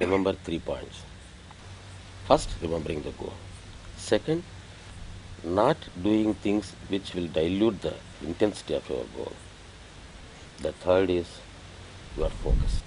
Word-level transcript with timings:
remember 0.00 0.32
three 0.32 0.58
points. 0.58 1.02
First, 2.26 2.50
remembering 2.60 3.02
the 3.02 3.10
goal. 3.10 3.32
Second, 3.96 4.42
not 5.44 5.76
doing 6.02 6.34
things 6.34 6.72
which 6.88 7.14
will 7.14 7.28
dilute 7.28 7.80
the 7.82 7.94
intensity 8.22 8.74
of 8.74 8.88
your 8.88 9.04
goal. 9.16 9.32
The 10.60 10.72
third 10.72 11.10
is 11.10 11.26
your 12.16 12.30
focus. 12.30 12.82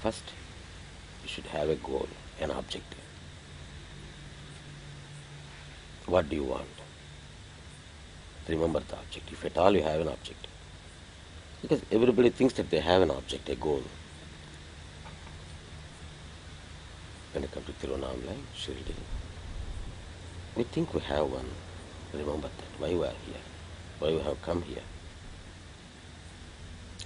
First, 0.00 0.24
you 1.22 1.28
should 1.28 1.46
have 1.46 1.68
a 1.68 1.76
goal, 1.76 2.08
an 2.40 2.50
objective. 2.50 2.98
What 6.06 6.28
do 6.28 6.36
you 6.36 6.44
want? 6.44 6.66
Remember 8.48 8.80
the 8.80 8.94
objective. 8.94 9.32
If 9.32 9.44
at 9.44 9.58
all 9.58 9.74
you 9.74 9.82
have 9.82 10.00
an 10.00 10.08
objective. 10.08 10.50
Because 11.60 11.82
everybody 11.90 12.30
thinks 12.30 12.54
that 12.54 12.70
they 12.70 12.80
have 12.80 13.02
an 13.02 13.10
object, 13.10 13.48
a 13.48 13.54
goal. 13.54 13.82
When 17.38 17.44
you 17.44 17.50
come 17.54 17.62
to 17.62 17.72
Tiruvannamalai, 17.86 18.36
Shirdi, 18.56 18.94
we 20.56 20.64
think 20.64 20.92
we 20.92 20.98
have 21.02 21.30
one. 21.30 21.48
Remember 22.12 22.48
that, 22.48 22.80
why 22.80 22.88
we 22.88 23.04
are 23.04 23.14
here, 23.26 23.44
why 24.00 24.08
we 24.10 24.18
have 24.18 24.42
come 24.42 24.62
here. 24.62 24.82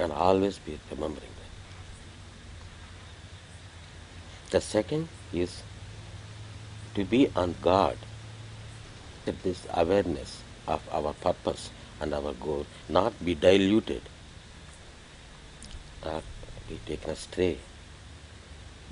And 0.00 0.10
always 0.10 0.56
be 0.56 0.80
remembering 0.90 1.28
that. 4.46 4.52
The 4.52 4.62
second 4.62 5.08
is 5.34 5.62
to 6.94 7.04
be 7.04 7.30
on 7.36 7.54
guard 7.60 7.98
that 9.26 9.42
this 9.42 9.66
awareness 9.74 10.40
of 10.66 10.80
our 10.90 11.12
purpose 11.12 11.68
and 12.00 12.14
our 12.14 12.32
goal 12.32 12.64
not 12.88 13.22
be 13.22 13.34
diluted 13.34 14.00
not 16.02 16.24
be 16.70 16.80
taken 16.86 17.10
astray, 17.10 17.58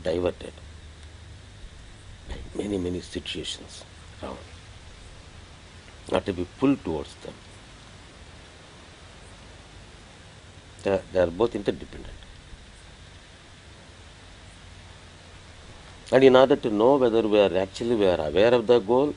diverted 0.04 0.52
many, 2.54 2.78
many 2.78 3.00
situations 3.00 3.84
around. 4.22 4.38
Not 6.10 6.26
to 6.26 6.32
be 6.32 6.46
pulled 6.58 6.82
towards 6.84 7.14
them. 7.16 7.34
They 10.82 10.90
are, 10.92 11.02
they 11.12 11.20
are 11.20 11.26
both 11.26 11.54
interdependent. 11.54 12.14
And 16.12 16.24
in 16.24 16.34
order 16.34 16.56
to 16.56 16.70
know 16.70 16.96
whether 16.96 17.22
we 17.22 17.38
are 17.38 17.56
actually 17.56 17.94
we 17.94 18.06
are 18.06 18.20
aware 18.20 18.52
of 18.54 18.66
the 18.66 18.80
goal 18.80 19.14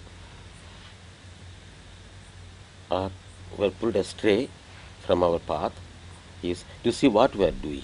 or 2.91 3.09
we 3.57 3.65
are 3.65 3.71
pulled 3.71 3.95
astray 3.95 4.49
from 5.05 5.23
our 5.23 5.39
path 5.39 5.73
is 6.43 6.63
to 6.83 6.91
see 6.91 7.07
what 7.07 7.35
we 7.35 7.45
are 7.45 7.51
doing. 7.51 7.83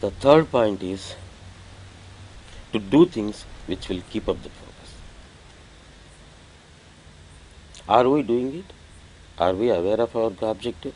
The 0.00 0.10
third 0.10 0.50
point 0.50 0.82
is 0.82 1.14
to 2.76 2.90
do 2.94 3.06
things 3.06 3.44
which 3.66 3.88
will 3.88 4.02
keep 4.10 4.28
up 4.28 4.42
the 4.42 4.50
focus. 4.50 4.90
Are 7.88 8.08
we 8.08 8.22
doing 8.22 8.54
it? 8.60 8.72
Are 9.38 9.54
we 9.54 9.70
aware 9.70 10.00
of 10.00 10.16
our 10.16 10.50
objective? 10.50 10.94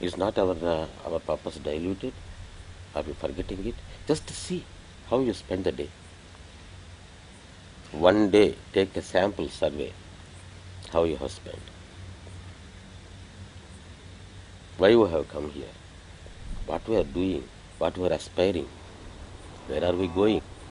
Is 0.00 0.16
not 0.16 0.38
our 0.38 0.56
uh, 0.74 0.86
our 1.06 1.18
purpose 1.20 1.58
diluted? 1.66 2.12
Are 2.94 3.02
we 3.02 3.12
forgetting 3.24 3.66
it? 3.72 3.74
Just 4.06 4.30
see 4.30 4.64
how 5.08 5.20
you 5.20 5.32
spend 5.32 5.64
the 5.64 5.72
day. 5.72 5.88
One 7.92 8.30
day, 8.30 8.56
take 8.72 8.96
a 8.96 9.02
sample 9.02 9.48
survey 9.48 9.92
how 10.92 11.04
you 11.04 11.16
have 11.16 11.30
spent. 11.30 11.70
Why 14.78 14.88
you 14.88 15.04
have 15.06 15.28
come 15.28 15.50
here? 15.50 15.74
What 16.66 16.88
we 16.88 16.96
are 16.96 17.04
doing? 17.04 17.44
What 17.78 17.96
we 17.96 18.08
are 18.08 18.12
aspiring? 18.12 18.68
Where 19.66 19.84
are 19.84 19.96
we 19.96 20.06
going? 20.08 20.42